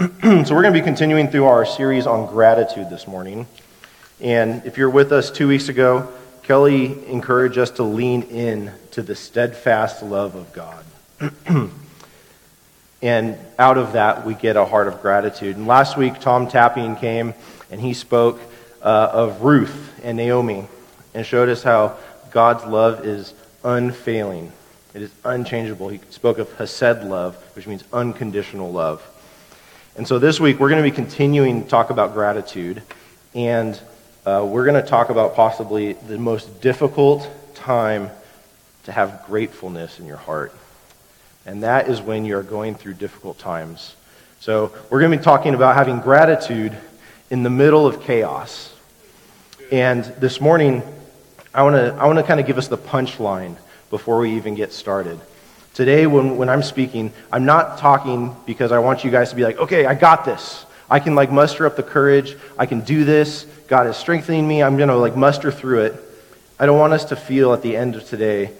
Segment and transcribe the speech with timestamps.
[0.22, 3.46] so, we're going to be continuing through our series on gratitude this morning.
[4.18, 6.10] And if you're with us two weeks ago,
[6.42, 10.84] Kelly encouraged us to lean in to the steadfast love of God.
[13.02, 15.58] and out of that, we get a heart of gratitude.
[15.58, 17.34] And last week, Tom Tapping came
[17.70, 18.40] and he spoke
[18.80, 20.66] uh, of Ruth and Naomi
[21.12, 21.98] and showed us how
[22.30, 24.50] God's love is unfailing.
[24.94, 25.90] It is unchangeable.
[25.90, 29.06] He spoke of Hesed love, which means unconditional love.
[29.96, 32.82] And so this week, we're going to be continuing to talk about gratitude.
[33.34, 33.78] And
[34.24, 38.08] uh, we're going to talk about possibly the most difficult time
[38.84, 40.54] to have gratefulness in your heart.
[41.44, 43.96] And that is when you're going through difficult times.
[44.38, 46.76] So we're going to be talking about having gratitude
[47.28, 48.72] in the middle of chaos.
[49.72, 50.82] And this morning,
[51.52, 53.56] I want to I want to kind of give us the punchline
[53.90, 55.18] before we even get started.
[55.74, 59.44] Today, when, when I'm speaking, I'm not talking because I want you guys to be
[59.44, 60.66] like, okay, I got this.
[60.90, 62.36] I can like muster up the courage.
[62.58, 63.44] I can do this.
[63.68, 64.62] God is strengthening me.
[64.62, 65.94] I'm going to like muster through it.
[66.58, 68.50] I don't want us to feel at the end of today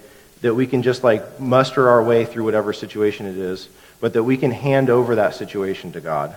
[0.41, 3.69] that we can just like muster our way through whatever situation it is,
[4.01, 6.35] but that we can hand over that situation to God.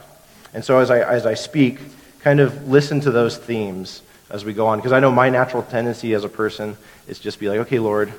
[0.54, 1.80] And so as I, as I speak,
[2.22, 4.80] kind of listen to those themes as we go on.
[4.80, 6.76] Because I know my natural tendency as a person
[7.08, 8.12] is just be like, okay, Lord,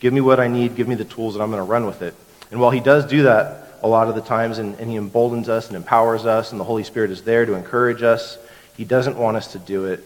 [0.00, 2.02] Give me what I need, give me the tools, and I'm going to run with
[2.02, 2.14] it.
[2.50, 5.48] And while He does do that a lot of the times, and, and He emboldens
[5.48, 8.38] us and empowers us, and the Holy Spirit is there to encourage us,
[8.76, 10.02] He doesn't want us to do it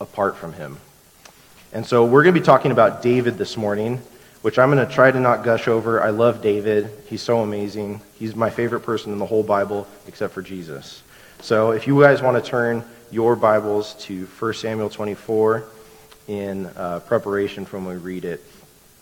[0.00, 0.78] apart from Him.
[1.72, 4.00] And so we're going to be talking about David this morning,
[4.42, 6.02] which I'm going to try to not gush over.
[6.02, 6.90] I love David.
[7.08, 8.02] He's so amazing.
[8.18, 11.02] He's my favorite person in the whole Bible, except for Jesus.
[11.40, 15.64] So if you guys want to turn your Bibles to 1 Samuel 24
[16.28, 18.42] in uh, preparation from when we read it.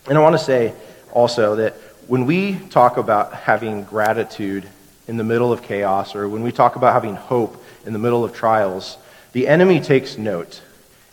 [0.09, 0.75] And I want to say
[1.13, 1.75] also that
[2.07, 4.69] when we talk about having gratitude
[5.07, 8.25] in the middle of chaos, or when we talk about having hope in the middle
[8.25, 8.97] of trials,
[9.33, 10.63] the enemy takes note.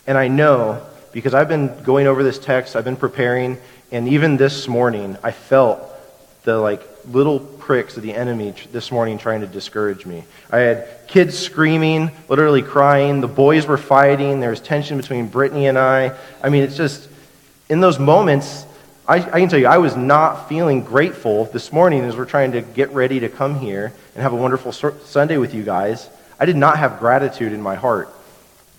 [0.06, 3.58] And I know because I've been going over this text, I've been preparing,
[3.90, 5.80] and even this morning, I felt
[6.44, 10.24] the like little pricks of the enemy this morning trying to discourage me.
[10.50, 13.20] I had kids screaming, literally crying.
[13.20, 14.40] The boys were fighting.
[14.40, 16.16] There was tension between Brittany and I.
[16.42, 17.08] I mean, it's just
[17.68, 18.64] in those moments,
[19.08, 22.52] I, I, can tell you, I was not feeling grateful this morning as we're trying
[22.52, 26.10] to get ready to come here and have a wonderful Sunday with you guys.
[26.38, 28.10] I did not have gratitude in my heart.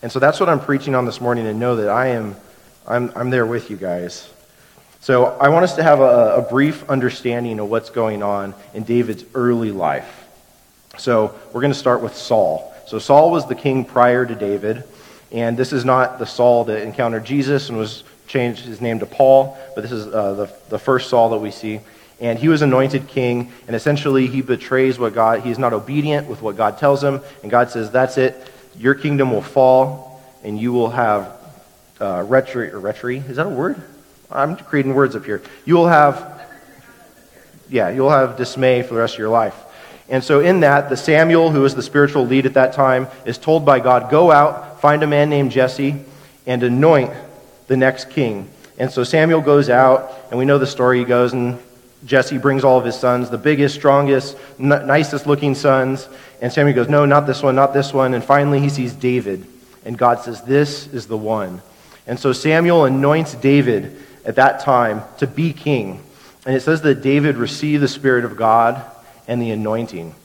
[0.03, 2.35] And so that's what I'm preaching on this morning and know that I am
[2.85, 4.31] I'm, I'm there with you guys.
[5.00, 8.84] So I want us to have a, a brief understanding of what's going on in
[8.84, 10.28] David's early life.
[10.97, 12.73] So we're going to start with Saul.
[12.88, 14.84] So Saul was the king prior to David,
[15.31, 19.06] and this is not the Saul that encountered Jesus and was changed his name to
[19.06, 21.81] Paul, but this is uh, the, the first Saul that we see.
[22.22, 26.41] And he was anointed king, and essentially he betrays what God, he's not obedient with
[26.41, 30.72] what God tells him, and God says, That's it, your kingdom will fall, and you
[30.72, 31.34] will have
[32.00, 33.81] uh, retri, or retri, is that a word?
[34.31, 35.41] I'm creating words up here.
[35.66, 36.41] You will have,
[37.68, 39.56] yeah, you'll have dismay for the rest of your life.
[40.07, 43.38] And so, in that, the Samuel, who was the spiritual lead at that time, is
[43.38, 46.03] told by God, Go out, find a man named Jesse,
[46.45, 47.12] and anoint
[47.69, 48.50] the next king.
[48.78, 51.00] And so Samuel goes out, and we know the story.
[51.00, 51.57] He goes, and
[52.06, 56.09] Jesse brings all of his sons, the biggest, strongest, n- nicest looking sons.
[56.41, 58.13] And Samuel goes, No, not this one, not this one.
[58.13, 59.46] And finally, he sees David.
[59.85, 61.62] And God says, This is the one.
[62.07, 66.01] And so Samuel anoints David at that time to be king.
[66.46, 68.84] And it says that David received the Spirit of God
[69.28, 70.16] and the anointing.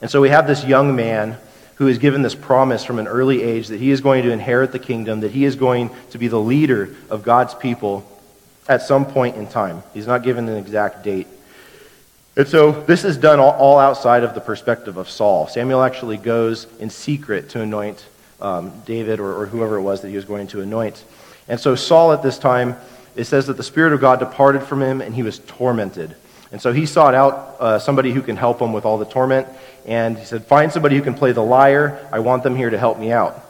[0.00, 1.36] And so we have this young man
[1.80, 4.70] who is given this promise from an early age that he is going to inherit
[4.70, 8.06] the kingdom, that he is going to be the leader of God's people
[8.68, 9.82] at some point in time.
[9.94, 11.26] He's not given an exact date.
[12.36, 15.48] And so this is done all, outside of the perspective of Saul.
[15.48, 18.04] Samuel actually goes in secret to anoint
[18.42, 21.02] um, David or, or whoever it was that he was going to anoint.
[21.48, 22.76] And so Saul at this time,
[23.16, 26.14] it says that the Spirit of God departed from him and he was tormented.
[26.52, 29.46] And so he sought out uh, somebody who can help him with all the torment.
[29.86, 32.08] And he said, Find somebody who can play the lyre.
[32.12, 33.44] I want them here to help me out.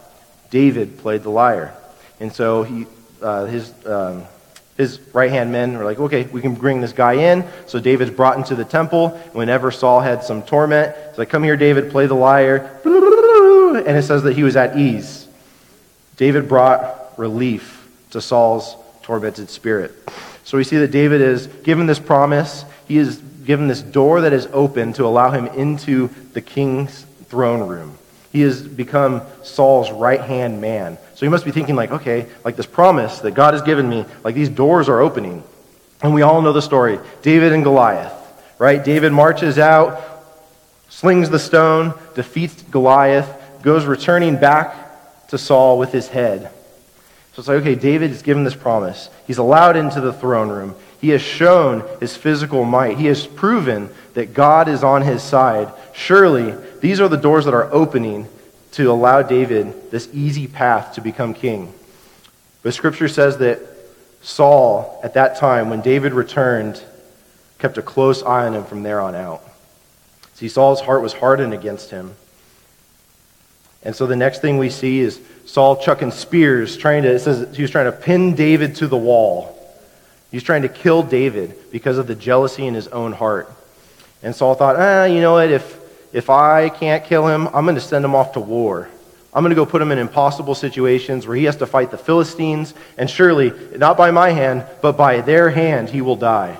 [0.51, 1.75] David played the lyre.
[2.19, 2.87] And so he,
[3.23, 4.25] uh, his, um,
[4.77, 7.45] his right hand men were like, Okay, we can bring this guy in.
[7.67, 9.11] So David's brought into the temple.
[9.33, 12.81] Whenever Saul had some torment, he's like, Come here, David, play the lyre.
[12.85, 15.27] And it says that he was at ease.
[16.17, 19.93] David brought relief to Saul's tormented spirit.
[20.51, 22.65] So we see that David is given this promise.
[22.89, 27.69] He is given this door that is open to allow him into the king's throne
[27.69, 27.97] room.
[28.33, 30.99] He has become Saul's right hand man.
[31.15, 34.05] So he must be thinking, like, okay, like this promise that God has given me,
[34.25, 35.45] like these doors are opening.
[36.03, 38.13] And we all know the story David and Goliath,
[38.59, 38.83] right?
[38.83, 40.03] David marches out
[40.89, 43.33] slings the stone, defeats Goliath,
[43.63, 46.51] goes returning back to Saul with his head.
[47.33, 49.09] So it's like, okay, David is given this promise.
[49.27, 50.75] He's allowed into the throne room.
[51.01, 52.99] He has shown his physical might.
[52.99, 55.73] He has proven that God is on his side.
[55.95, 58.29] Surely, these are the doors that are opening
[58.73, 61.73] to allow David this easy path to become king.
[62.63, 63.61] But scripture says that
[64.23, 66.83] Saul, at that time, when David returned,
[67.59, 69.43] kept a close eye on him from there on out.
[70.35, 72.15] See, Saul's heart was hardened against him.
[73.83, 77.57] And so the next thing we see is Saul chucking spears, trying to, it says
[77.57, 79.57] he was trying to pin David to the wall.
[80.31, 83.51] He's trying to kill David because of the jealousy in his own heart.
[84.23, 85.81] And Saul thought, ah, you know what, if,
[86.13, 88.89] if I can't kill him, I'm going to send him off to war.
[89.33, 91.99] I'm going to go put him in impossible situations where he has to fight the
[91.99, 96.59] Philistines, and surely, not by my hand, but by their hand, he will die.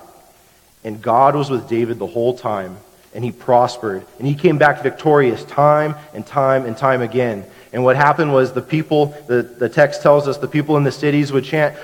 [0.85, 2.77] And God was with David the whole time,
[3.15, 7.45] and he prospered, and he came back victorious time and time and time again.
[7.73, 10.93] And what happened was the people, the, the text tells us the people in the
[10.93, 11.77] cities would chant,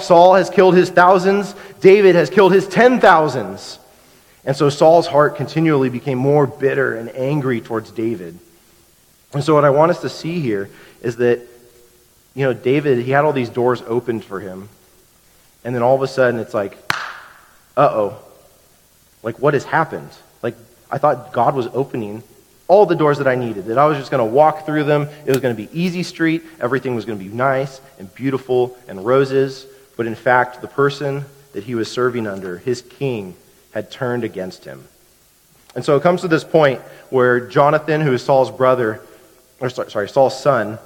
[0.00, 3.78] Saul has killed his thousands, David has killed his ten thousands.
[4.44, 8.38] And so Saul's heart continually became more bitter and angry towards David.
[9.32, 10.68] And so what I want us to see here
[11.00, 11.40] is that,
[12.34, 14.68] you know, David, he had all these doors opened for him.
[15.64, 16.76] And then all of a sudden it's like,
[17.76, 18.18] uh oh.
[19.22, 20.10] Like, what has happened?
[20.92, 22.22] I thought God was opening
[22.68, 25.08] all the doors that I needed, that I was just going to walk through them.
[25.26, 26.42] It was going to be easy street.
[26.60, 29.66] Everything was going to be nice and beautiful and roses.
[29.96, 31.24] But in fact, the person
[31.54, 33.34] that he was serving under, his king,
[33.72, 34.84] had turned against him.
[35.74, 36.80] And so it comes to this point
[37.10, 39.00] where Jonathan, who is Saul's brother,
[39.60, 40.78] or sorry, Saul's son,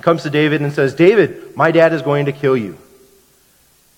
[0.00, 2.76] comes to David and says, David, my dad is going to kill you.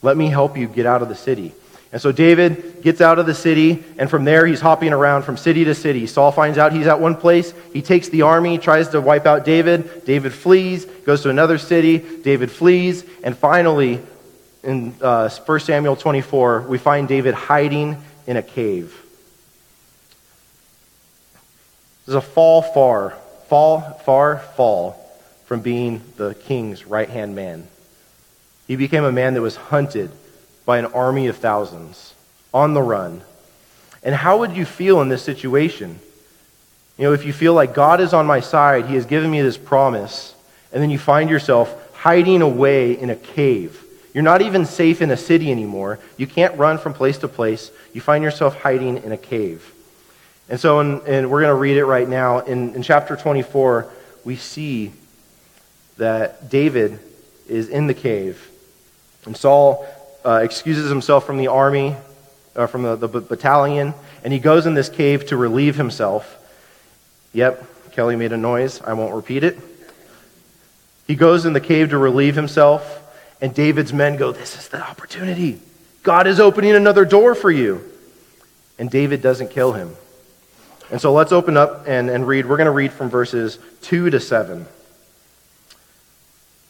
[0.02, 1.52] Let me help you get out of the city.
[1.90, 5.38] And so David gets out of the city, and from there he's hopping around from
[5.38, 6.06] city to city.
[6.06, 7.54] Saul finds out he's at one place.
[7.72, 10.04] He takes the army, tries to wipe out David.
[10.04, 11.98] David flees, goes to another city.
[11.98, 14.00] David flees, and finally,
[14.62, 17.96] in uh, 1 Samuel 24, we find David hiding
[18.26, 18.94] in a cave.
[22.04, 23.10] This is a fall far,
[23.48, 24.92] fall, far fall
[25.46, 27.66] from being the king's right hand man.
[28.66, 30.10] He became a man that was hunted
[30.68, 32.12] by an army of thousands
[32.52, 33.22] on the run.
[34.02, 35.98] And how would you feel in this situation?
[36.98, 39.40] You know, if you feel like God is on my side, He has given me
[39.40, 40.34] this promise,
[40.70, 43.82] and then you find yourself hiding away in a cave.
[44.12, 46.00] You're not even safe in a city anymore.
[46.18, 47.70] You can't run from place to place.
[47.94, 49.72] You find yourself hiding in a cave.
[50.50, 52.40] And so, in, and we're going to read it right now.
[52.40, 53.90] In, in chapter 24,
[54.22, 54.92] we see
[55.96, 57.00] that David
[57.48, 58.50] is in the cave.
[59.24, 59.86] And Saul
[60.24, 61.96] uh, excuses himself from the army,
[62.56, 63.94] uh, from the, the battalion,
[64.24, 66.34] and he goes in this cave to relieve himself.
[67.32, 68.80] Yep, Kelly made a noise.
[68.82, 69.58] I won't repeat it.
[71.06, 73.02] He goes in the cave to relieve himself,
[73.40, 75.60] and David's men go, This is the opportunity.
[76.02, 77.84] God is opening another door for you.
[78.78, 79.96] And David doesn't kill him.
[80.90, 82.46] And so let's open up and, and read.
[82.46, 84.66] We're going to read from verses 2 to 7.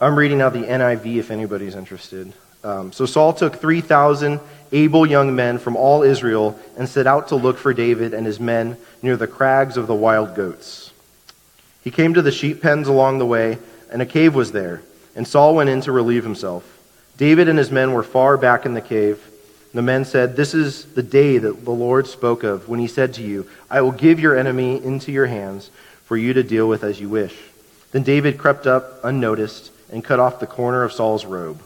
[0.01, 2.33] I'm reading out the NIV if anybody's interested.
[2.65, 4.41] Um, so Saul took 3,000
[4.73, 8.41] able young men from all Israel and set out to look for David and his
[8.41, 10.93] men near the crags of the wild goats.
[11.83, 13.59] He came to the sheep pens along the way,
[13.91, 14.83] and a cave was there,
[15.17, 16.65] and Saul went in to relieve himself.
[17.17, 19.25] David and his men were far back in the cave.
[19.73, 23.15] The men said, This is the day that the Lord spoke of when he said
[23.15, 25.71] to you, I will give your enemy into your hands
[26.05, 27.37] for you to deal with as you wish.
[27.93, 31.63] Then David crept up unnoticed and cut off the corner of Saul's robe.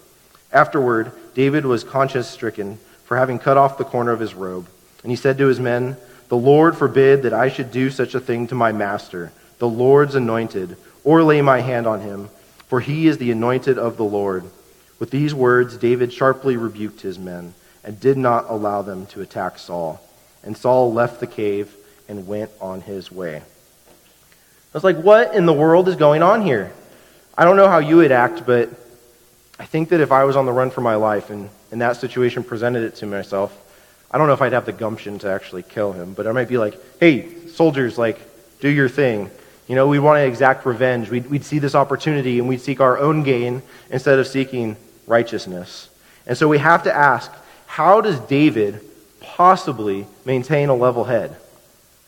[0.53, 4.69] Afterward, David was conscience stricken for having cut off the corner of his robe.
[5.03, 5.97] And he said to his men,
[6.29, 10.15] The Lord forbid that I should do such a thing to my master, the Lord's
[10.15, 12.29] anointed, or lay my hand on him,
[12.69, 14.45] for he is the anointed of the Lord.
[14.99, 19.59] With these words, David sharply rebuked his men and did not allow them to attack
[19.59, 20.01] Saul.
[20.45, 21.75] And Saul left the cave
[22.09, 23.37] and went on his way.
[23.37, 23.43] I
[24.73, 26.73] was like, what in the world is going on here?
[27.37, 28.71] I don't know how you would act, but
[29.63, 31.97] I think that if I was on the run for my life and, and that
[31.97, 33.57] situation presented it to myself,
[34.11, 36.49] I don't know if I'd have the gumption to actually kill him, but I might
[36.49, 38.19] be like, hey, soldiers, like,
[38.59, 39.31] do your thing.
[39.69, 41.11] You know, we want to exact revenge.
[41.11, 44.77] We'd, we'd see this opportunity and we'd seek our own gain instead of seeking
[45.07, 45.89] righteousness.
[46.27, 47.31] And so we have to ask
[47.67, 48.81] how does David
[49.21, 51.37] possibly maintain a level head?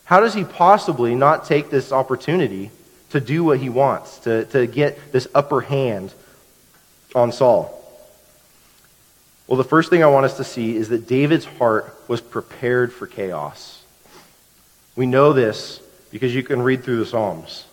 [0.06, 2.72] How does he possibly not take this opportunity
[3.10, 6.12] to do what he wants, to, to get this upper hand
[7.14, 7.80] on Saul?
[9.46, 12.92] Well, the first thing I want us to see is that David's heart was prepared
[12.92, 13.82] for chaos.
[14.96, 15.80] We know this
[16.10, 17.66] because you can read through the Psalms.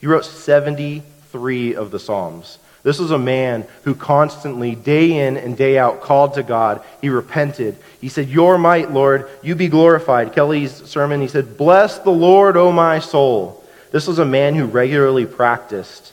[0.00, 2.58] He wrote 73 of the Psalms.
[2.82, 6.84] This was a man who constantly, day in and day out, called to God.
[7.00, 7.78] He repented.
[8.00, 10.34] He said, Your might, Lord, you be glorified.
[10.34, 13.64] Kelly's sermon, he said, Bless the Lord, O my soul.
[13.90, 16.12] This was a man who regularly practiced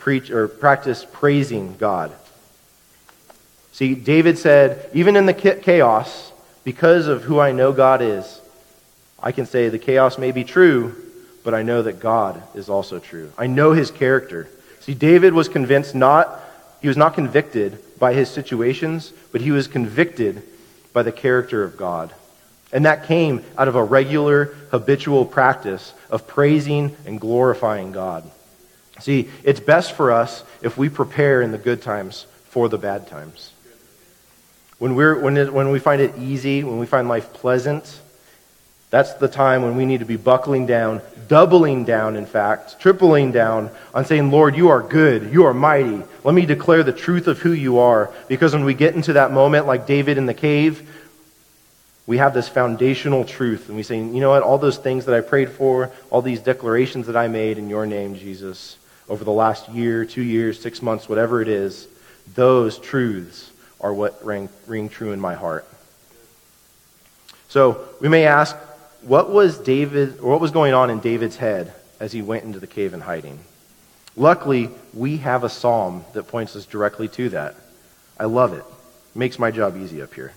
[0.00, 2.12] preach or practice praising God.
[3.72, 6.32] See, David said, even in the chaos,
[6.64, 8.40] because of who I know God is,
[9.22, 10.96] I can say the chaos may be true,
[11.44, 13.32] but I know that God is also true.
[13.38, 14.48] I know his character.
[14.80, 16.40] See, David was convinced not,
[16.80, 20.42] he was not convicted by his situations, but he was convicted
[20.92, 22.12] by the character of God.
[22.72, 28.30] And that came out of a regular, habitual practice of praising and glorifying God.
[29.00, 33.08] See, it's best for us if we prepare in the good times for the bad
[33.08, 33.52] times.
[34.78, 38.00] When, we're, when, it, when we find it easy, when we find life pleasant,
[38.90, 43.30] that's the time when we need to be buckling down, doubling down, in fact, tripling
[43.30, 46.02] down on saying, Lord, you are good, you are mighty.
[46.24, 48.12] Let me declare the truth of who you are.
[48.26, 50.88] Because when we get into that moment, like David in the cave,
[52.06, 53.68] we have this foundational truth.
[53.68, 56.40] And we say, you know what, all those things that I prayed for, all these
[56.40, 58.76] declarations that I made in your name, Jesus,
[59.10, 61.88] over the last year, two years, six months, whatever it is,
[62.34, 63.50] those truths
[63.80, 65.68] are what ring, ring true in my heart.
[67.48, 68.56] So we may ask,
[69.02, 72.60] what was David, or what was going on in David's head as he went into
[72.60, 73.40] the cave in hiding?
[74.16, 77.56] Luckily, we have a psalm that points us directly to that.
[78.18, 78.64] I love it.
[79.14, 80.32] makes my job easy up here.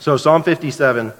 [0.00, 1.12] So Psalm 57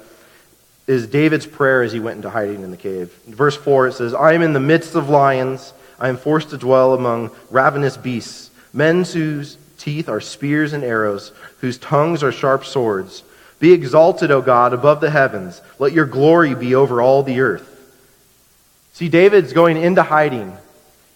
[0.86, 3.12] is David's prayer as he went into hiding in the cave.
[3.26, 5.74] Verse 4, it says, I am in the midst of lions.
[5.98, 11.32] I am forced to dwell among ravenous beasts, men whose teeth are spears and arrows,
[11.60, 13.22] whose tongues are sharp swords.
[13.58, 15.60] Be exalted, O God, above the heavens.
[15.78, 17.72] Let your glory be over all the earth.
[18.92, 20.56] See, David's going into hiding,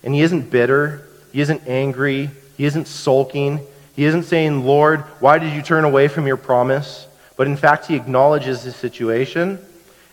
[0.02, 1.06] and he isn't bitter.
[1.32, 2.30] He isn't angry.
[2.56, 3.60] He isn't sulking.
[3.96, 7.06] He isn't saying, Lord, why did you turn away from your promise?
[7.36, 9.58] But in fact, he acknowledges his situation,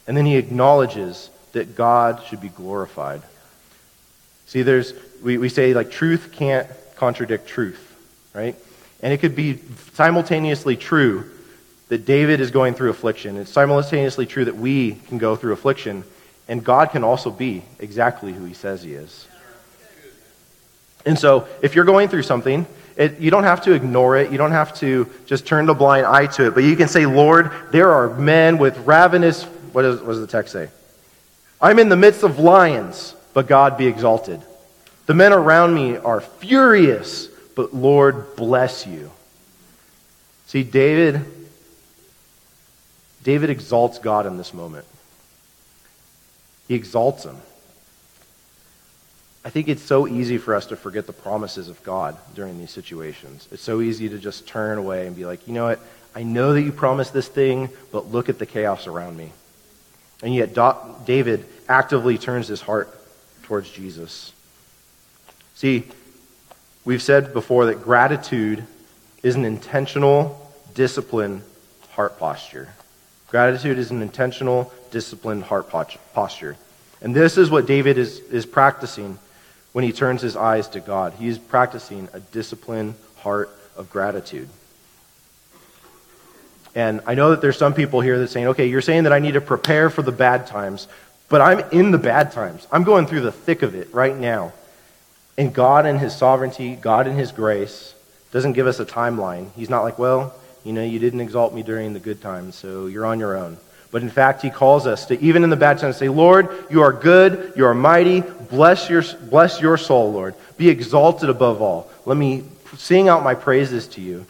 [0.07, 3.21] and then he acknowledges that God should be glorified.
[4.47, 7.95] See, there's, we, we say, like, truth can't contradict truth,
[8.33, 8.55] right?
[9.01, 9.59] And it could be
[9.93, 11.29] simultaneously true
[11.89, 13.37] that David is going through affliction.
[13.37, 16.03] It's simultaneously true that we can go through affliction,
[16.47, 19.27] and God can also be exactly who he says he is.
[21.05, 22.65] And so, if you're going through something,
[22.97, 24.31] it, you don't have to ignore it.
[24.31, 26.55] You don't have to just turn the blind eye to it.
[26.55, 29.43] But you can say, Lord, there are men with ravenous.
[29.43, 30.69] What, is, what does the text say?
[31.61, 34.41] I'm in the midst of lions, but God be exalted.
[35.05, 39.11] The men around me are furious, but Lord, bless you.
[40.47, 41.25] See, David
[43.27, 44.85] David exalts God in this moment.
[46.69, 47.35] He exalts him.
[49.43, 52.71] I think it's so easy for us to forget the promises of God during these
[52.71, 53.45] situations.
[53.51, 55.81] It's so easy to just turn away and be like, you know what?
[56.15, 59.33] I know that you promised this thing, but look at the chaos around me.
[60.23, 60.55] And yet,
[61.05, 62.96] David actively turns his heart
[63.47, 64.33] towards Jesus.
[65.55, 65.85] See,
[66.85, 68.63] we've said before that gratitude
[69.23, 71.41] is an intentional, disciplined
[71.91, 72.69] heart posture.
[73.29, 76.57] Gratitude is an intentional, disciplined heart posture.
[77.01, 79.17] And this is what David is, is practicing
[79.71, 81.13] when he turns his eyes to God.
[81.13, 84.49] He is practicing a disciplined heart of gratitude.
[86.75, 89.13] And I know that there's some people here that are saying, okay, you're saying that
[89.13, 90.87] I need to prepare for the bad times,
[91.29, 92.67] but I'm in the bad times.
[92.71, 94.53] I'm going through the thick of it right now.
[95.37, 97.93] And God in his sovereignty, God in his grace,
[98.31, 99.51] doesn't give us a timeline.
[99.55, 102.87] He's not like, well, you know, you didn't exalt me during the good times, so
[102.87, 103.57] you're on your own.
[103.91, 106.81] But in fact, he calls us to, even in the bad times, say, Lord, you
[106.81, 110.35] are good, you are mighty, bless your, bless your soul, Lord.
[110.57, 111.89] Be exalted above all.
[112.05, 112.43] Let me
[112.75, 114.25] sing out my praises to you.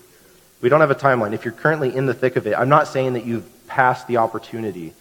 [0.62, 1.34] We don't have a timeline.
[1.34, 4.18] If you're currently in the thick of it, I'm not saying that you've passed the
[4.18, 4.94] opportunity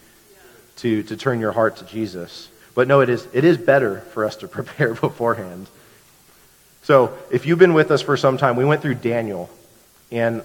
[0.77, 2.49] to, to turn your heart to Jesus.
[2.75, 5.67] But no, it is, it is better for us to prepare beforehand.
[6.83, 9.49] So if you've been with us for some time, we went through Daniel.
[10.11, 10.43] And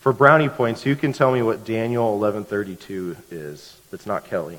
[0.00, 3.78] for brownie points, who can tell me what Daniel 11:32 is?
[3.90, 4.58] That's not Kelly.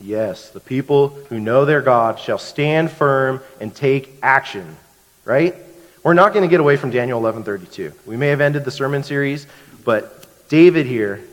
[0.00, 4.76] Yes, the people who know their God shall stand firm and take action.
[5.24, 5.54] Right?
[6.02, 7.92] We're not going to get away from Daniel 11:32.
[8.06, 9.46] We may have ended the sermon series,
[9.84, 10.19] but
[10.50, 11.24] David here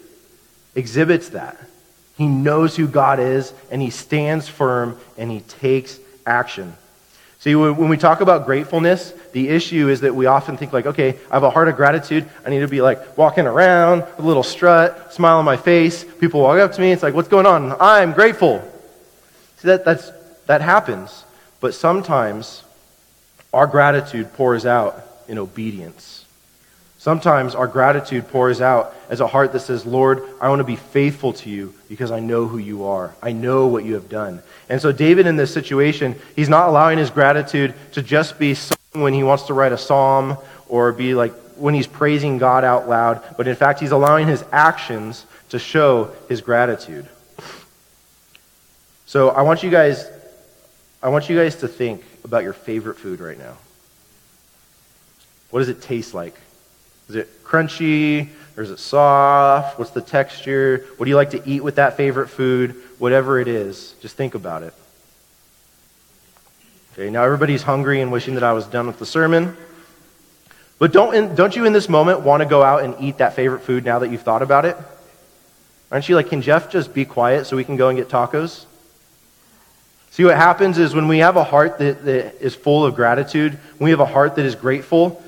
[0.76, 1.58] exhibits that.
[2.18, 6.76] He knows who God is and he stands firm and he takes action.
[7.40, 11.18] See, when we talk about gratefulness, the issue is that we often think like, okay,
[11.30, 12.28] I have a heart of gratitude.
[12.46, 16.04] I need to be like walking around, a little strut, smile on my face.
[16.20, 16.92] People walk up to me.
[16.92, 17.76] It's like, what's going on?
[17.80, 18.60] I'm grateful.
[19.58, 20.12] See, that, that's,
[20.46, 21.26] that happens.
[21.60, 22.64] But sometimes
[23.54, 26.17] our gratitude pours out in obedience.
[27.08, 30.76] Sometimes our gratitude pours out as a heart that says, Lord, I want to be
[30.76, 33.16] faithful to you because I know who you are.
[33.24, 34.44] I know what you have done.
[34.68, 38.76] And so, David, in this situation, he's not allowing his gratitude to just be sung
[38.92, 40.38] when he wants to write a psalm
[40.68, 44.44] or be like when he's praising God out loud, but in fact, he's allowing his
[44.52, 47.08] actions to show his gratitude.
[49.06, 50.06] So, I want you guys,
[51.02, 53.56] I want you guys to think about your favorite food right now.
[55.52, 56.36] What does it taste like?
[57.10, 59.80] Is it crunchy or is it soft?
[59.80, 60.86] What's the texture?
[60.98, 62.76] What do you like to eat with that favorite food?
[62.98, 64.74] Whatever it is, just think about it.
[66.94, 69.56] Okay, now everybody's hungry and wishing that I was done with the sermon.
[70.80, 73.62] But don't, don't you in this moment want to go out and eat that favorite
[73.62, 74.76] food now that you've thought about it?
[75.92, 78.66] Aren't you like, can Jeff just be quiet so we can go and get tacos?
[80.12, 83.54] See, what happens is when we have a heart that, that is full of gratitude,
[83.78, 85.24] when we have a heart that is grateful,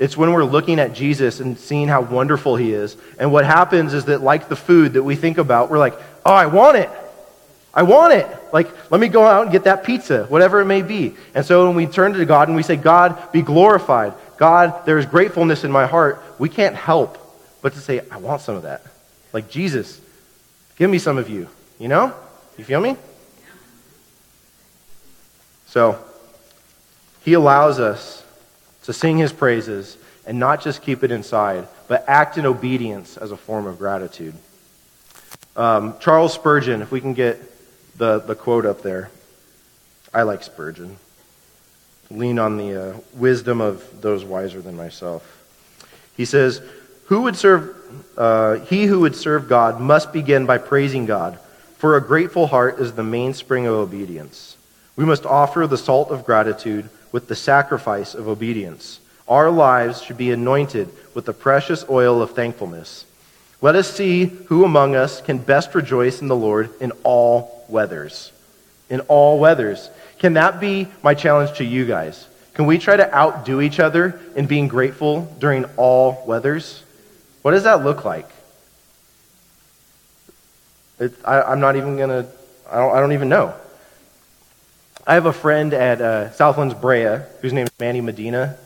[0.00, 2.96] it's when we're looking at Jesus and seeing how wonderful he is.
[3.18, 5.92] And what happens is that, like the food that we think about, we're like,
[6.24, 6.88] oh, I want it.
[7.74, 8.26] I want it.
[8.50, 11.14] Like, let me go out and get that pizza, whatever it may be.
[11.34, 14.14] And so when we turn to God and we say, God, be glorified.
[14.38, 16.22] God, there is gratefulness in my heart.
[16.38, 17.18] We can't help
[17.60, 18.82] but to say, I want some of that.
[19.34, 20.00] Like, Jesus,
[20.76, 21.46] give me some of you.
[21.78, 22.14] You know?
[22.56, 22.96] You feel me?
[25.66, 26.02] So,
[27.22, 28.19] he allows us
[28.90, 33.30] to sing his praises and not just keep it inside, but act in obedience as
[33.30, 34.34] a form of gratitude.
[35.54, 37.40] Um, Charles Spurgeon, if we can get
[37.98, 39.12] the, the quote up there.
[40.12, 40.96] I like Spurgeon.
[42.10, 45.22] Lean on the uh, wisdom of those wiser than myself.
[46.16, 46.60] He says,
[47.04, 47.76] who would serve,
[48.18, 51.38] uh, He who would serve God must begin by praising God,
[51.76, 54.56] for a grateful heart is the mainspring of obedience.
[54.96, 59.00] We must offer the salt of gratitude with the sacrifice of obedience.
[59.28, 63.04] Our lives should be anointed with the precious oil of thankfulness.
[63.62, 68.32] Let us see who among us can best rejoice in the Lord in all weathers.
[68.88, 69.90] In all weathers.
[70.18, 72.26] Can that be my challenge to you guys?
[72.54, 76.82] Can we try to outdo each other in being grateful during all weathers?
[77.42, 78.28] What does that look like?
[80.98, 82.26] It, I, am not even going to,
[82.70, 83.54] I don't, I don't even know.
[85.06, 88.58] I have a friend at uh, Southlands Brea whose name is Manny Medina,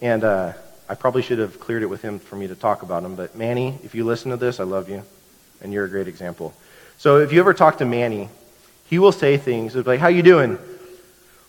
[0.00, 0.54] and uh,
[0.88, 3.16] I probably should have cleared it with him for me to talk about him.
[3.16, 5.02] But Manny, if you listen to this, I love you,
[5.60, 6.54] and you're a great example.
[6.96, 8.30] So if you ever talk to Manny,
[8.88, 10.58] he will say things like, "How you doing?"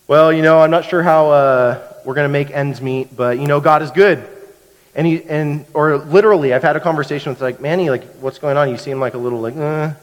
[0.06, 3.40] Well, you know, I'm not sure how uh, we're going to make ends meet, but
[3.40, 4.28] you know, God is good.
[4.96, 8.58] And he and or literally, I've had a conversation with like Manny, like, what's going
[8.58, 8.70] on?
[8.70, 9.94] You seem like a little like, uh,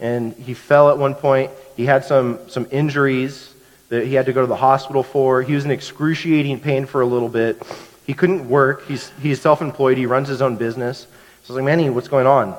[0.00, 1.50] and he fell at one point.
[1.76, 3.54] He had some, some injuries
[3.90, 5.42] that he had to go to the hospital for.
[5.42, 7.62] He was in excruciating pain for a little bit.
[8.06, 8.86] He couldn't work.
[8.86, 9.98] He's, he's self employed.
[9.98, 11.00] He runs his own business.
[11.00, 12.56] So I was like, Manny, what's going on?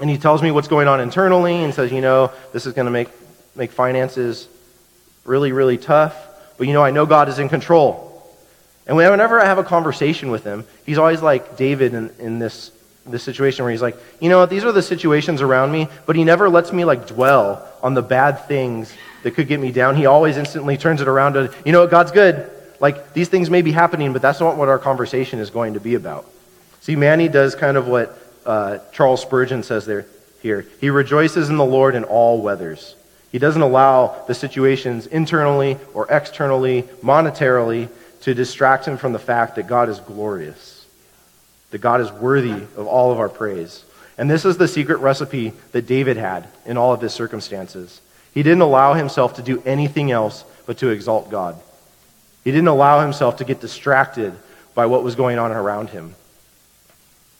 [0.00, 2.86] And he tells me what's going on internally and says, you know, this is going
[2.86, 3.08] to make,
[3.54, 4.48] make finances
[5.24, 6.16] really, really tough.
[6.58, 8.08] But, you know, I know God is in control.
[8.86, 12.70] And whenever I have a conversation with him, he's always like David in, in this
[13.06, 16.24] this situation where he's like, you know these are the situations around me, but he
[16.24, 19.96] never lets me like dwell on the bad things that could get me down.
[19.96, 22.50] He always instantly turns it around to, you know what, God's good.
[22.80, 25.80] Like these things may be happening, but that's not what our conversation is going to
[25.80, 26.28] be about.
[26.80, 30.06] See, Manny does kind of what uh, Charles Spurgeon says there
[30.40, 30.66] here.
[30.80, 32.96] He rejoices in the Lord in all weathers.
[33.30, 37.88] He doesn't allow the situations internally or externally, monetarily,
[38.22, 40.71] to distract him from the fact that God is glorious
[41.72, 43.84] that God is worthy of all of our praise.
[44.16, 48.00] And this is the secret recipe that David had in all of his circumstances.
[48.32, 51.60] He didn't allow himself to do anything else but to exalt God.
[52.44, 54.34] He didn't allow himself to get distracted
[54.74, 56.14] by what was going on around him.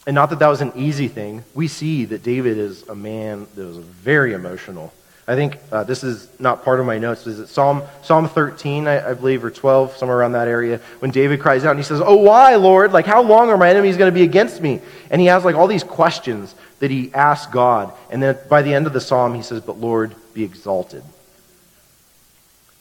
[0.05, 1.43] And not that that was an easy thing.
[1.53, 4.93] We see that David is a man that was very emotional.
[5.25, 7.25] I think uh, this is not part of my notes.
[7.27, 11.11] Is it Psalm Psalm 13, I, I, believe, or 12, somewhere around that area, when
[11.11, 12.91] David cries out and he says, "Oh, why, Lord?
[12.91, 15.55] Like, how long are my enemies going to be against me?" And he has like
[15.55, 19.33] all these questions that he asks God, and then by the end of the psalm,
[19.33, 21.03] he says, "But Lord, be exalted."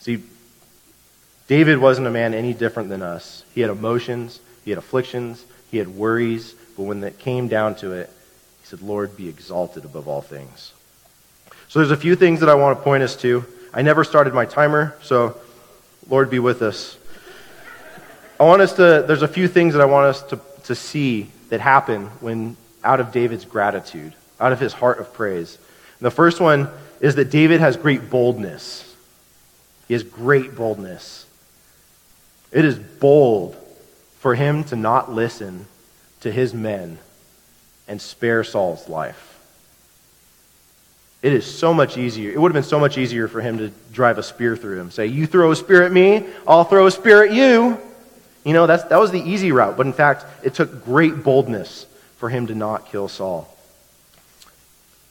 [0.00, 0.20] See,
[1.46, 3.44] David wasn't a man any different than us.
[3.54, 7.92] He had emotions, he had afflictions, he had worries, but when it came down to
[7.92, 8.10] it,
[8.62, 10.72] he said, "Lord, be exalted above all things."
[11.72, 13.46] So there's a few things that I want to point us to.
[13.72, 15.40] I never started my timer, so
[16.06, 16.98] Lord be with us.
[18.38, 21.30] I want us to, there's a few things that I want us to, to see
[21.48, 25.56] that happen when out of David's gratitude, out of his heart of praise.
[25.98, 26.68] And the first one
[27.00, 28.94] is that David has great boldness.
[29.88, 31.24] He has great boldness.
[32.52, 33.56] It is bold
[34.18, 35.64] for him to not listen
[36.20, 36.98] to his men
[37.88, 39.31] and spare Saul's life.
[41.22, 42.32] It is so much easier.
[42.32, 44.90] It would have been so much easier for him to drive a spear through him.
[44.90, 47.78] Say, You throw a spear at me, I'll throw a spear at you.
[48.44, 49.76] You know, that's, that was the easy route.
[49.76, 53.48] But in fact, it took great boldness for him to not kill Saul.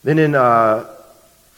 [0.04, 0.89] Then in uh,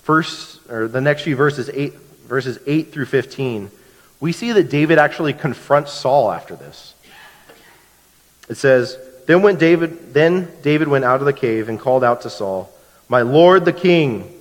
[0.03, 1.93] first, or the next few verses, eight,
[2.27, 3.71] verses 8 through 15,
[4.19, 6.93] we see that David actually confronts Saul after this.
[8.49, 12.21] It says, Then went David, then David went out of the cave and called out
[12.21, 12.71] to Saul,
[13.07, 14.32] My Lord the king.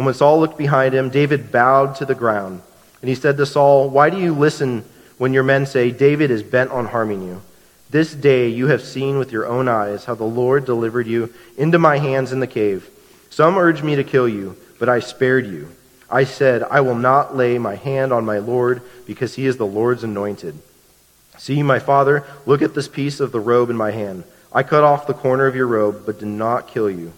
[0.00, 2.62] And when Saul looked behind him, David bowed to the ground.
[3.02, 4.82] And he said to Saul, Why do you listen
[5.18, 7.42] when your men say, David is bent on harming you?
[7.90, 11.78] This day you have seen with your own eyes how the Lord delivered you into
[11.78, 12.88] my hands in the cave.
[13.28, 15.68] Some urged me to kill you, but I spared you.
[16.10, 19.66] I said, I will not lay my hand on my Lord, because he is the
[19.66, 20.58] Lord's anointed.
[21.36, 24.24] See, my father, look at this piece of the robe in my hand.
[24.50, 27.12] I cut off the corner of your robe, but did not kill you.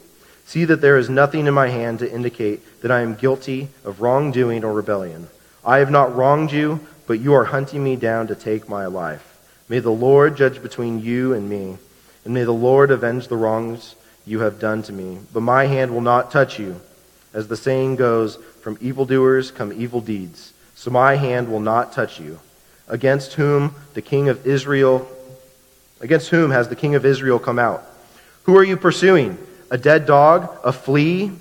[0.47, 4.01] See that there is nothing in my hand to indicate that I am guilty of
[4.01, 5.29] wrongdoing or rebellion.
[5.65, 9.39] I have not wronged you, but you are hunting me down to take my life.
[9.69, 11.79] May the Lord judge between you and me,
[12.25, 13.95] and may the Lord avenge the wrongs
[14.27, 15.19] you have done to me.
[15.33, 16.81] But my hand will not touch you.
[17.33, 20.53] As the saying goes, from evildoers come evil deeds.
[20.75, 22.41] So my hand will not touch you.
[22.89, 25.09] Against whom the king of Israel,
[26.01, 27.85] against whom has the king of Israel come out?
[28.45, 29.39] Who are you pursuing?
[29.73, 31.33] A dead dog, a flea.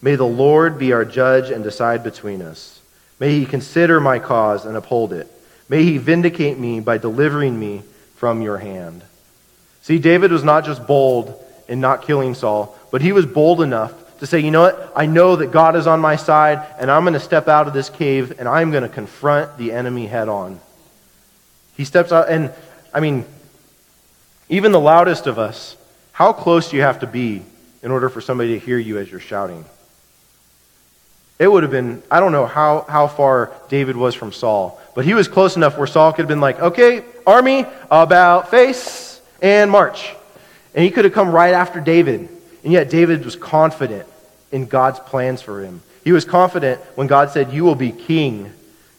[0.00, 2.80] May the Lord be our judge and decide between us.
[3.20, 5.30] May he consider my cause and uphold it.
[5.68, 7.82] May he vindicate me by delivering me
[8.16, 9.02] from your hand.
[9.82, 13.92] See, David was not just bold in not killing Saul, but he was bold enough
[14.20, 14.92] to say, you know what?
[14.96, 17.74] I know that God is on my side, and I'm going to step out of
[17.74, 20.58] this cave and I'm going to confront the enemy head on.
[21.76, 22.50] He steps out, and
[22.94, 23.26] I mean,
[24.48, 25.76] even the loudest of us,
[26.12, 27.42] how close do you have to be
[27.84, 29.64] in order for somebody to hear you as you're shouting.
[31.38, 35.04] It would have been, I don't know how, how far David was from Saul, but
[35.04, 39.70] he was close enough where Saul could have been like, okay, army, about face and
[39.70, 40.14] march.
[40.74, 42.28] And he could have come right after David.
[42.62, 44.08] And yet David was confident
[44.50, 45.82] in God's plans for him.
[46.04, 48.52] He was confident when God said, You will be king,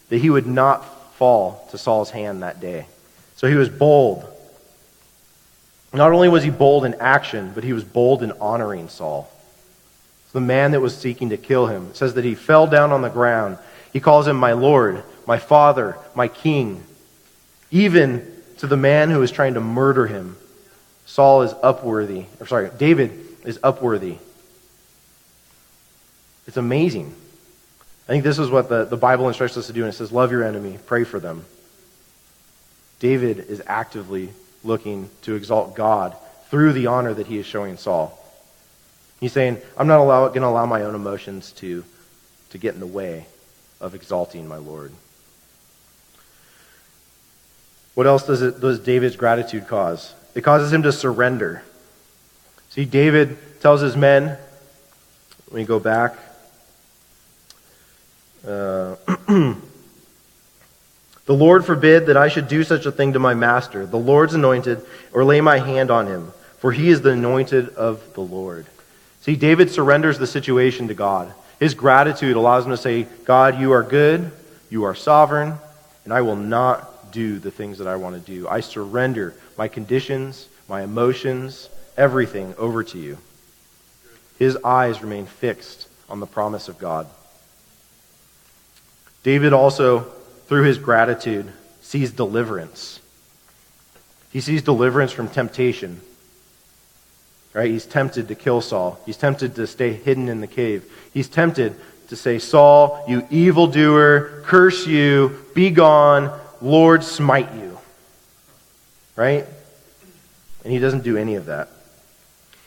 [0.09, 2.85] that he would not fall to Saul's hand that day.
[3.35, 4.25] So he was bold.
[5.95, 9.31] Not only was he bold in action, but he was bold in honoring Saul.
[10.33, 11.87] The man that was seeking to kill him.
[11.91, 13.57] It says that he fell down on the ground.
[13.93, 16.83] He calls him my Lord, my Father, my King.
[17.71, 20.35] Even to the man who is trying to murder him.
[21.05, 22.25] Saul is upworthy.
[22.41, 24.17] Or sorry, David is upworthy.
[26.47, 27.15] It's amazing.
[28.07, 30.11] I think this is what the, the Bible instructs us to do, and it says,
[30.11, 31.45] Love your enemy, pray for them.
[32.99, 34.29] David is actively
[34.65, 36.15] looking to exalt God
[36.49, 38.17] through the honor that he is showing Saul.
[39.19, 41.83] He's saying, I'm not going to allow my own emotions to,
[42.49, 43.25] to get in the way
[43.79, 44.91] of exalting my Lord.
[47.93, 50.13] What else does, it, does David's gratitude cause?
[50.33, 51.63] It causes him to surrender.
[52.69, 54.37] See, David tells his men,
[55.47, 56.17] let me go back.
[58.45, 58.95] Uh,
[61.25, 64.35] The Lord forbid that I should do such a thing to my master, the Lord's
[64.35, 68.67] anointed, or lay my hand on him, for he is the anointed of the Lord.
[69.21, 71.33] See, David surrenders the situation to God.
[71.59, 74.31] His gratitude allows him to say, God, you are good,
[74.69, 75.55] you are sovereign,
[76.03, 78.47] and I will not do the things that I want to do.
[78.47, 83.17] I surrender my conditions, my emotions, everything over to you.
[84.37, 87.07] His eyes remain fixed on the promise of God.
[89.23, 90.11] David also
[90.47, 92.99] through his gratitude, sees deliverance.
[94.31, 96.01] He sees deliverance from temptation.
[97.53, 97.71] Right?
[97.71, 98.99] He's tempted to kill Saul.
[99.05, 100.91] He's tempted to stay hidden in the cave.
[101.13, 101.75] He's tempted
[102.09, 107.77] to say, Saul, you evildoer, curse you, be gone, Lord, smite you.
[109.15, 109.45] Right?
[110.63, 111.69] And he doesn't do any of that.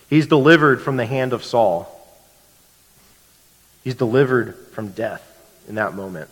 [0.08, 1.94] He's delivered from the hand of Saul.
[3.84, 5.22] He's delivered from death
[5.68, 6.30] in that moment.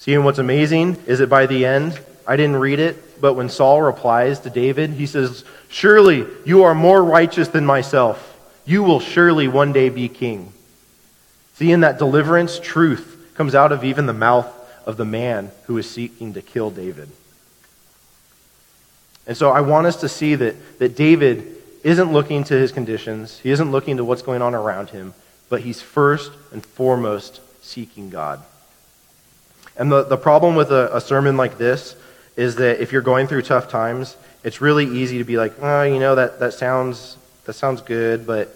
[0.00, 3.50] See, and what's amazing is that by the end, I didn't read it, but when
[3.50, 8.26] Saul replies to David, he says, Surely you are more righteous than myself.
[8.64, 10.54] You will surely one day be king.
[11.56, 14.50] See, in that deliverance, truth comes out of even the mouth
[14.86, 17.10] of the man who is seeking to kill David.
[19.26, 23.38] And so I want us to see that, that David isn't looking to his conditions,
[23.40, 25.12] he isn't looking to what's going on around him,
[25.50, 28.42] but he's first and foremost seeking God.
[29.76, 31.96] And the, the problem with a, a sermon like this
[32.36, 35.82] is that if you're going through tough times, it's really easy to be like, oh,
[35.82, 38.54] you know, that, that sounds that sounds good, but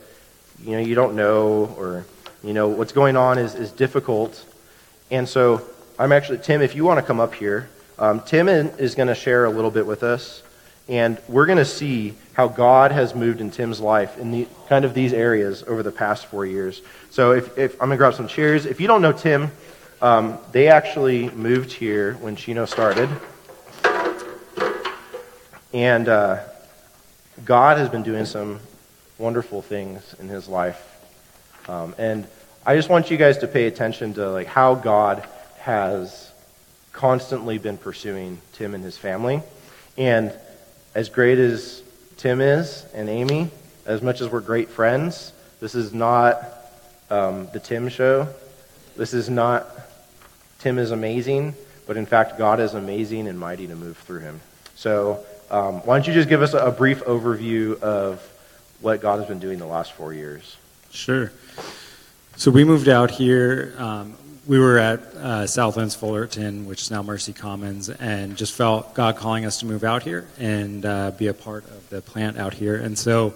[0.62, 2.04] you know, you don't know, or
[2.42, 4.44] you know, what's going on is, is difficult.
[5.10, 5.62] And so
[5.98, 9.14] I'm actually Tim, if you want to come up here, um, Tim is going to
[9.14, 10.42] share a little bit with us,
[10.88, 14.84] and we're going to see how God has moved in Tim's life in the kind
[14.84, 16.82] of these areas over the past four years.
[17.10, 18.66] So if, if I'm going to grab some chairs.
[18.66, 19.52] If you don't know Tim,
[20.00, 23.08] um, they actually moved here when Chino started.
[25.72, 26.40] And uh,
[27.44, 28.60] God has been doing some
[29.18, 30.80] wonderful things in his life.
[31.68, 32.26] Um, and
[32.66, 35.26] I just want you guys to pay attention to like how God
[35.58, 36.30] has
[36.92, 39.42] constantly been pursuing Tim and his family.
[39.96, 40.32] And
[40.94, 41.82] as great as
[42.16, 43.50] Tim is and Amy,
[43.86, 46.36] as much as we're great friends, this is not
[47.10, 48.28] um, the Tim show.
[48.96, 49.68] This is not
[50.64, 51.54] Tim is amazing,
[51.86, 54.40] but in fact, God is amazing and mighty to move through him.
[54.76, 58.22] So, um, why don't you just give us a, brief overview of
[58.80, 60.56] what God has been doing the last four years?
[60.90, 61.30] Sure.
[62.36, 63.74] So, we moved out here.
[63.76, 68.94] Um, we were at uh, Southlands Fullerton, which is now Mercy Commons, and just felt
[68.94, 72.38] God calling us to move out here and uh, be a part of the plant
[72.38, 72.76] out here.
[72.76, 73.34] And so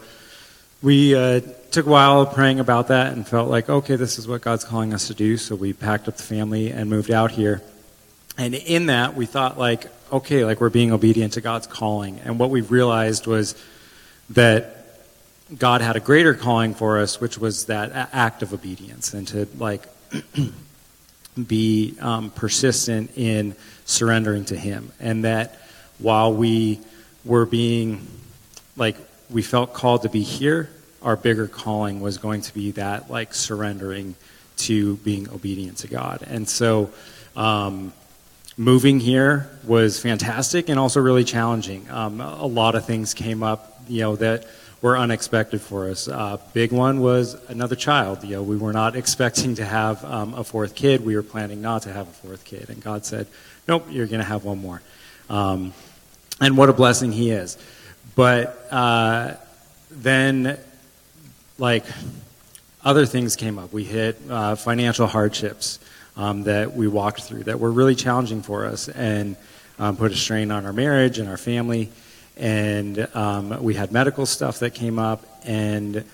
[0.83, 4.43] we uh, took a while praying about that and felt like, okay, this is what
[4.43, 5.37] God's calling us to do.
[5.37, 7.63] So we packed up the family and moved out here.
[8.37, 12.21] And in that, we thought, like, okay, like we're being obedient to God's calling.
[12.21, 13.57] And what we realized was
[14.31, 14.77] that
[15.57, 19.49] God had a greater calling for us, which was that act of obedience and to,
[19.59, 19.87] like,
[21.47, 24.93] be um, persistent in surrendering to Him.
[25.01, 25.59] And that
[25.99, 26.79] while we
[27.25, 28.07] were being,
[28.77, 28.97] like,
[29.31, 30.71] we felt called to be here,
[31.03, 34.15] our bigger calling was going to be that like surrendering
[34.57, 36.25] to being obedient to God.
[36.27, 36.91] And so
[37.37, 37.93] um,
[38.57, 41.89] moving here was fantastic and also really challenging.
[41.91, 44.47] Um, a lot of things came up, you know, that
[44.83, 46.09] were unexpected for us.
[46.09, 48.25] Uh, big one was another child.
[48.25, 51.05] You know, we were not expecting to have um, a fourth kid.
[51.05, 53.27] We were planning not to have a fourth kid, and God said,
[53.67, 54.83] "Nope, you're going to have one more."
[55.29, 55.73] Um,
[56.41, 57.59] and what a blessing He is.
[58.19, 59.35] But uh,
[59.93, 60.59] then
[61.57, 61.85] like
[62.85, 63.73] other things came up.
[63.73, 65.79] We hit uh, financial hardships
[66.17, 69.37] um, that we walked through that were really challenging for us and
[69.79, 71.91] um, put a strain on our marriage and our family.
[72.37, 75.25] And um, we had medical stuff that came up.
[75.45, 76.05] And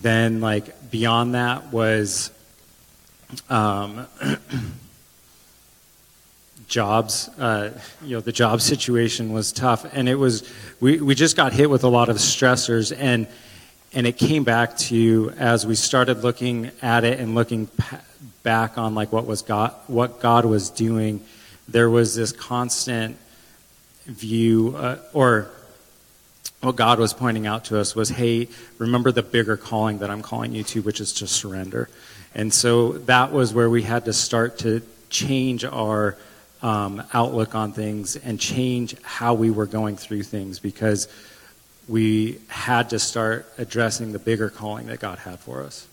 [0.00, 2.30] then, like, beyond that was
[3.50, 4.06] um,
[6.68, 7.28] jobs.
[7.38, 7.70] Uh,
[8.02, 9.84] you know, the job situation was tough.
[9.92, 10.48] And it was,
[10.80, 12.96] we, we just got hit with a lot of stressors.
[12.96, 13.26] And
[13.94, 17.68] and it came back to as we started looking at it and looking
[18.42, 21.24] back on like what was God, what God was doing.
[21.68, 23.16] There was this constant
[24.04, 25.50] view, uh, or
[26.60, 30.22] what God was pointing out to us was, hey, remember the bigger calling that I'm
[30.22, 31.88] calling you to, which is to surrender.
[32.34, 36.16] And so that was where we had to start to change our
[36.62, 41.08] um, outlook on things and change how we were going through things because
[41.88, 45.86] we had to start addressing the bigger calling that God had for us.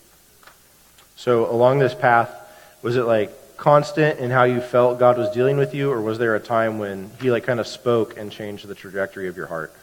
[1.15, 2.29] So, along this path,
[2.81, 6.17] was it like constant in how you felt God was dealing with you, or was
[6.17, 9.47] there a time when He like kind of spoke and changed the trajectory of your
[9.47, 9.73] heart?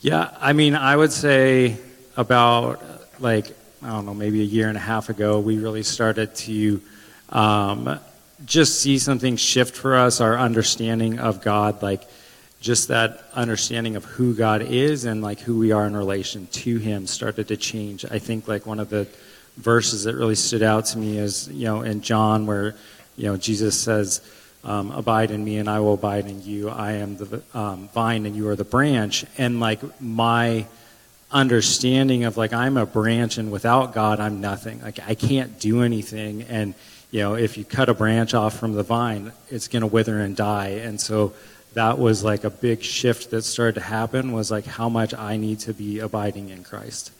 [0.00, 1.78] Yeah, I mean, I would say
[2.16, 2.82] about
[3.18, 3.46] like
[3.82, 6.82] I don't know, maybe a year and a half ago, we really started to
[7.30, 7.98] um,
[8.44, 12.06] just see something shift for us, our understanding of God, like
[12.60, 16.78] just that understanding of who God is and like who we are in relation to
[16.78, 18.04] Him started to change.
[18.04, 19.06] I think like one of the
[19.56, 22.74] verses that really stood out to me is you know in John where
[23.16, 24.20] you know Jesus says,
[24.64, 26.68] um, "Abide in me, and I will abide in you.
[26.68, 30.66] I am the um, vine, and you are the branch." And like my
[31.30, 34.82] understanding of like I'm a branch, and without God, I'm nothing.
[34.82, 36.74] Like I can't do anything, and
[37.10, 40.18] you know if you cut a branch off from the vine, it's going to wither
[40.18, 40.80] and die.
[40.82, 41.34] And so
[41.74, 45.36] that was like a big shift that started to happen was like how much I
[45.36, 47.12] need to be abiding in Christ.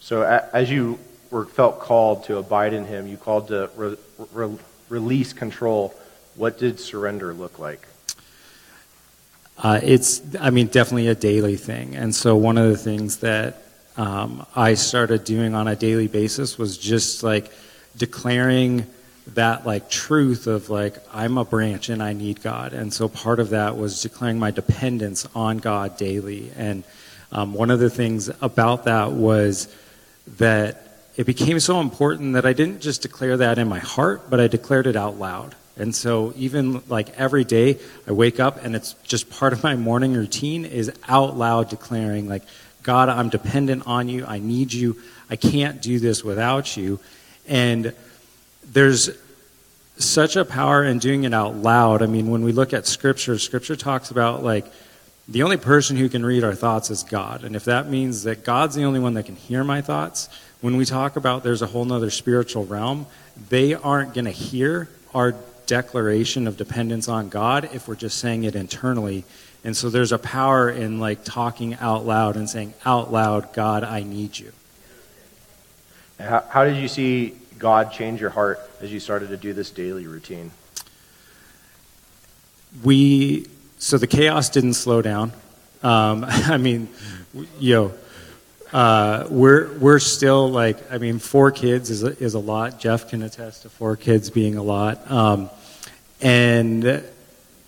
[0.00, 0.98] So as you
[1.30, 3.96] were felt called to abide in Him, you called to re-
[4.32, 4.58] re-
[4.88, 5.94] release control.
[6.36, 7.86] What did surrender look like?
[9.58, 11.94] Uh, it's, I mean, definitely a daily thing.
[11.94, 13.62] And so one of the things that
[13.96, 17.52] um, I started doing on a daily basis was just like
[17.96, 18.86] declaring
[19.34, 23.40] that like truth of like I'm a branch and I need God, and so part
[23.40, 26.50] of that was declaring my dependence on God daily.
[26.56, 26.84] And
[27.30, 29.74] um, one of the things about that was
[30.38, 34.40] that it became so important that I didn't just declare that in my heart, but
[34.40, 35.54] I declared it out loud.
[35.76, 39.74] And so even like every day I wake up and it's just part of my
[39.74, 42.42] morning routine is out loud declaring like
[42.82, 44.26] God, I'm dependent on you.
[44.26, 44.96] I need you.
[45.30, 46.98] I can't do this without you.
[47.48, 47.94] And
[48.64, 49.10] there's
[49.98, 52.02] such a power in doing it out loud.
[52.02, 54.66] I mean, when we look at scripture, scripture talks about like
[55.28, 57.44] the only person who can read our thoughts is God.
[57.44, 60.28] And if that means that God's the only one that can hear my thoughts,
[60.60, 63.06] when we talk about there's a whole nother spiritual realm,
[63.48, 65.34] they aren't going to hear our
[65.66, 69.24] declaration of dependence on God if we're just saying it internally.
[69.64, 73.84] And so there's a power in like talking out loud and saying out loud, God,
[73.84, 74.52] I need you.
[76.22, 79.70] How, how did you see God change your heart as you started to do this
[79.70, 80.52] daily routine?
[82.84, 85.32] We, so the chaos didn't slow down.
[85.82, 86.88] Um, I mean,
[87.60, 87.92] know,
[88.72, 92.78] uh, we're we're still like I mean four kids is a, is a lot.
[92.78, 95.50] Jeff can attest to four kids being a lot, um,
[96.20, 97.04] and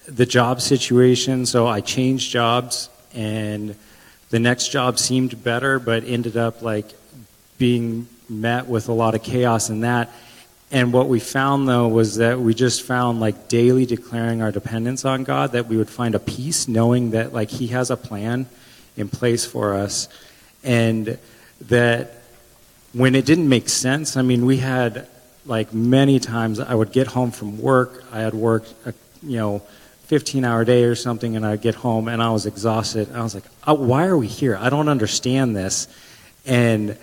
[0.07, 1.45] the job situation.
[1.45, 3.75] So I changed jobs, and
[4.31, 6.87] the next job seemed better, but ended up like
[7.59, 10.13] being met with a lot of chaos in that.
[10.71, 15.05] And what we found though was that we just found like daily declaring our dependence
[15.05, 18.47] on God that we would find a peace knowing that like He has a plan
[18.97, 20.09] in place for us
[20.63, 21.19] and
[21.69, 22.23] that
[22.93, 25.07] when it didn't make sense, I mean, we had
[25.47, 29.63] like many times I would get home from work, I had worked, a, you know,
[30.05, 33.13] 15 hour day or something, and I'd get home and I was exhausted.
[33.13, 34.57] I was like, oh, why are we here?
[34.57, 35.89] I don't understand this.
[36.47, 36.97] And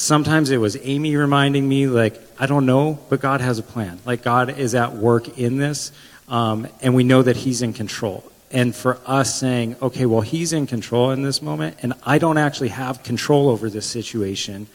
[0.00, 4.00] sometimes it was Amy reminding me, like, I don't know, but God has a plan.
[4.04, 5.92] Like, God is at work in this,
[6.28, 10.52] um, and we know that He's in control and for us saying, okay, well, he's
[10.52, 14.66] in control in this moment, and I don't actually have control over this situation.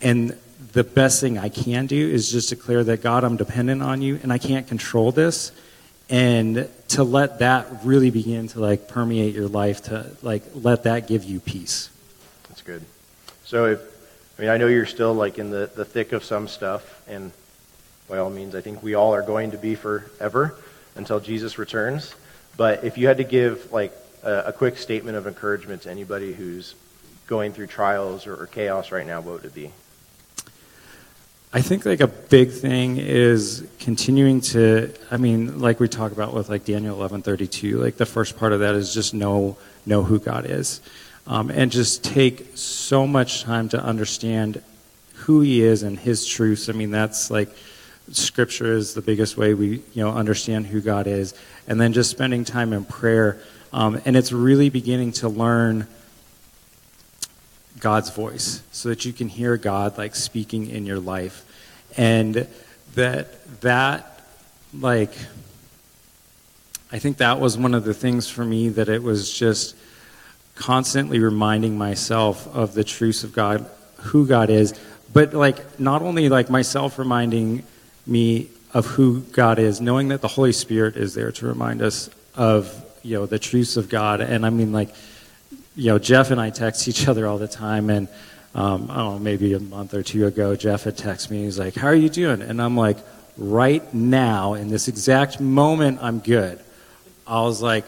[0.00, 0.36] And
[0.72, 4.18] the best thing I can do is just declare that God, I'm dependent on you,
[4.22, 5.52] and I can't control this.
[6.10, 11.06] And to let that really begin to like permeate your life, to like let that
[11.06, 11.88] give you peace.
[12.48, 12.82] That's good.
[13.44, 13.80] So, if,
[14.42, 17.30] mean, I know you're still like in the, the thick of some stuff, and
[18.08, 20.56] by all means, I think we all are going to be forever
[20.96, 22.16] until Jesus returns.
[22.56, 23.92] But if you had to give like
[24.24, 26.74] a, a quick statement of encouragement to anybody who's
[27.28, 29.70] going through trials or, or chaos right now, what would it be?
[31.52, 36.34] I think like a big thing is continuing to I mean like we talk about
[36.34, 40.18] with like Daniel 11:32 like the first part of that is just know know who
[40.18, 40.80] God is
[41.26, 44.62] um, and just take so much time to understand
[45.14, 47.48] who he is and his truths I mean that's like
[48.10, 51.34] scripture is the biggest way we you know understand who God is
[51.66, 53.40] and then just spending time in prayer.
[53.72, 55.86] Um, and it's really beginning to learn
[57.78, 61.44] God's voice so that you can hear God like speaking in your life.
[61.96, 62.46] And
[62.94, 64.20] that, that,
[64.78, 65.12] like,
[66.90, 69.76] I think that was one of the things for me that it was just
[70.62, 74.78] constantly reminding myself of the truths of God, who God is,
[75.12, 77.64] but like not only like myself reminding
[78.06, 82.08] me of who God is, knowing that the Holy Spirit is there to remind us
[82.36, 82.72] of
[83.02, 84.20] you know the truths of God.
[84.20, 84.94] And I mean, like
[85.74, 88.06] you know, Jeff and I text each other all the time, and
[88.54, 91.42] um, I don't know, maybe a month or two ago, Jeff had texted me.
[91.42, 92.98] He's like, "How are you doing?" And I'm like,
[93.36, 96.60] "Right now, in this exact moment, I'm good."
[97.26, 97.84] I was like.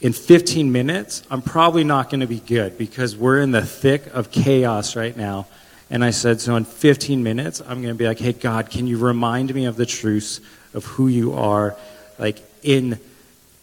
[0.00, 4.06] In 15 minutes, I'm probably not going to be good because we're in the thick
[4.14, 5.46] of chaos right now
[5.90, 8.86] and I said, So in 15 minutes, I'm going to be like, Hey, God, can
[8.86, 10.40] you remind me of the truths
[10.74, 11.76] of who you are?
[12.18, 12.98] Like, in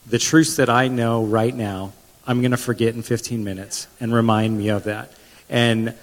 [0.08, 1.94] the truths that I know right now,
[2.28, 5.12] I'm going to forget in 15 minutes and remind me of that.
[5.50, 5.94] And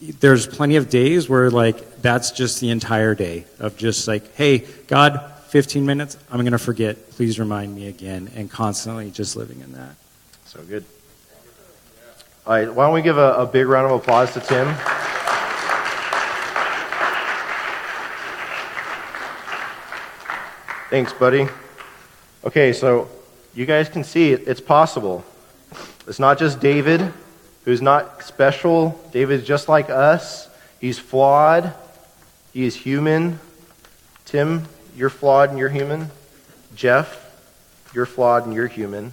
[0.00, 4.66] there's plenty of days where, like, that's just the entire day of just like, Hey,
[4.88, 7.10] God, 15 minutes, I'm going to forget.
[7.12, 8.30] Please remind me again.
[8.34, 9.94] And constantly just living in that.
[10.44, 10.84] So good.
[12.46, 14.74] All right, why don't we give a, a big round of applause to Tim?
[20.90, 21.46] Thanks, buddy.
[22.44, 23.08] Okay, so
[23.54, 25.24] you guys can see it, it's possible.
[26.06, 27.12] It's not just David,
[27.64, 28.98] who's not special.
[29.12, 30.48] David's just like us.
[30.80, 31.74] He's flawed.
[32.54, 33.38] He is human.
[34.24, 34.64] Tim,
[34.98, 36.10] you're flawed and you're human.
[36.74, 37.24] Jeff,
[37.94, 39.12] you're flawed and you're human.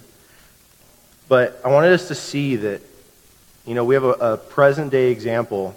[1.28, 2.80] But I wanted us to see that,
[3.64, 5.76] you know, we have a, a present day example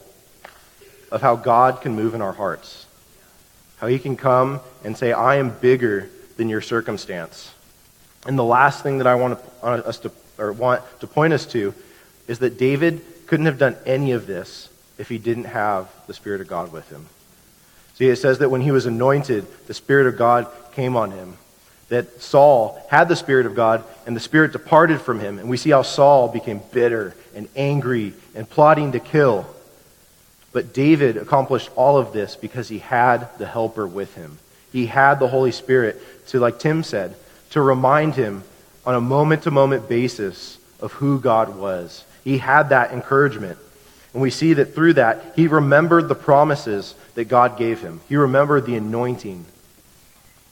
[1.12, 2.86] of how God can move in our hearts
[3.78, 7.54] How he can come and say, I am bigger than your circumstance.
[8.26, 11.34] And the last thing that I want to, uh, us to, or want to point
[11.34, 11.74] us to
[12.28, 16.42] is that David couldn't have done any of this if he didn't have the Spirit
[16.42, 17.06] of God with him.
[18.00, 21.38] See, it says that when he was anointed, the Spirit of God came on him.
[21.90, 25.38] That Saul had the Spirit of God, and the Spirit departed from him.
[25.38, 29.46] And we see how Saul became bitter and angry and plotting to kill.
[30.54, 34.40] But David accomplished all of this because he had the helper with him.
[34.72, 37.18] He had the Holy Spirit to, like Tim said,
[37.50, 38.44] to remind him
[38.86, 42.06] on a moment to moment basis of who God was.
[42.24, 43.58] He had that encouragement.
[44.14, 48.02] And we see that through that, he remembered the promises that God gave him.
[48.10, 49.46] He remembered the anointing.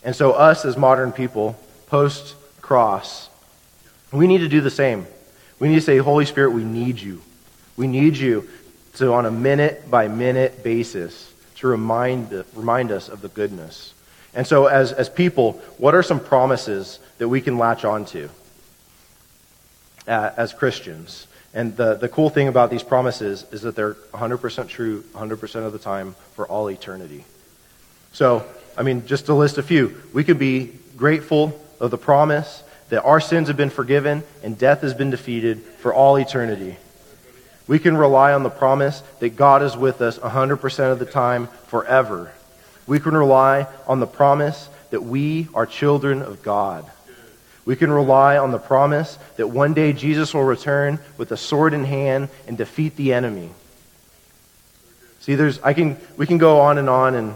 [0.03, 3.29] And so, us as modern people, post cross,
[4.11, 5.05] we need to do the same.
[5.59, 7.21] We need to say, Holy Spirit, we need you.
[7.75, 8.47] We need you
[8.95, 13.93] to, on a minute by minute basis, to remind, remind us of the goodness.
[14.35, 18.29] And so, as, as people, what are some promises that we can latch onto
[20.07, 21.25] uh, as Christians?
[21.57, 25.73] And the, the cool thing about these promises is that they're 100% true 100% of
[25.73, 27.25] the time for all eternity.
[28.13, 28.45] So,
[28.77, 33.03] I mean, just to list a few, we could be grateful of the promise that
[33.03, 36.77] our sins have been forgiven and death has been defeated for all eternity.
[37.65, 41.47] We can rely on the promise that God is with us 100% of the time
[41.65, 42.31] forever.
[42.85, 46.85] We can rely on the promise that we are children of God.
[47.67, 51.73] We can rely on the promise that one day Jesus will return with a sword
[51.73, 53.49] in hand and defeat the enemy.
[55.19, 57.35] See, there's, I can, we can go on and on, and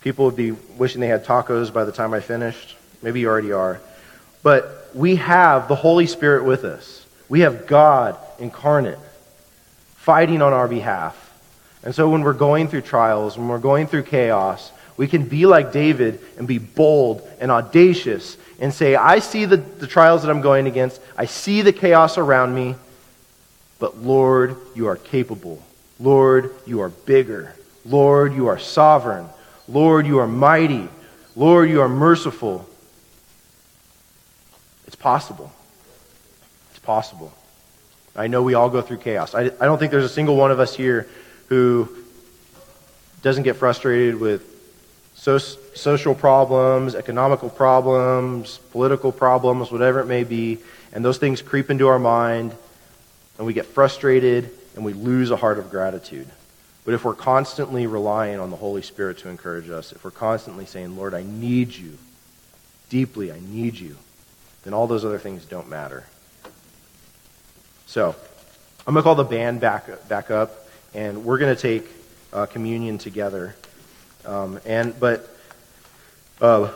[0.00, 2.76] people would be wishing they had tacos by the time I finished.
[3.00, 3.80] Maybe you already are.
[4.42, 7.06] But we have the Holy Spirit with us.
[7.28, 8.98] We have God incarnate
[9.94, 11.14] fighting on our behalf.
[11.84, 15.46] And so when we're going through trials, when we're going through chaos, we can be
[15.46, 20.30] like David and be bold and audacious and say, I see the, the trials that
[20.30, 22.74] I'm going against, I see the chaos around me,
[23.78, 25.62] but Lord, you are capable.
[26.00, 27.54] Lord, you are bigger.
[27.84, 29.26] Lord, you are sovereign.
[29.68, 30.88] Lord, you are mighty.
[31.36, 32.68] Lord, you are merciful.
[34.86, 35.52] It's possible.
[36.70, 37.32] It's possible.
[38.16, 39.34] I know we all go through chaos.
[39.34, 41.08] I, I don't think there's a single one of us here
[41.48, 41.88] who
[43.22, 44.57] doesn't get frustrated with
[45.18, 50.58] so, social problems, economical problems, political problems, whatever it may be,
[50.92, 52.54] and those things creep into our mind,
[53.36, 56.28] and we get frustrated, and we lose a heart of gratitude.
[56.84, 60.66] But if we're constantly relying on the Holy Spirit to encourage us, if we're constantly
[60.66, 61.98] saying, Lord, I need you,
[62.88, 63.96] deeply, I need you,
[64.62, 66.06] then all those other things don't matter.
[67.86, 68.14] So,
[68.86, 71.88] I'm going to call the band back, back up, and we're going to take
[72.32, 73.56] uh, communion together.
[74.28, 75.26] Um, and but
[76.42, 76.70] uh,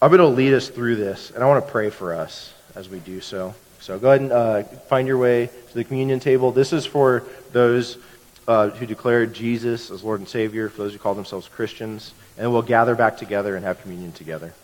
[0.00, 2.88] I'm going to lead us through this, and I want to pray for us as
[2.88, 3.54] we do so.
[3.80, 6.52] So go ahead and uh, find your way to the communion table.
[6.52, 7.98] This is for those
[8.46, 12.52] uh, who declare Jesus as Lord and Savior, for those who call themselves Christians, and
[12.52, 14.54] we'll gather back together and have communion together.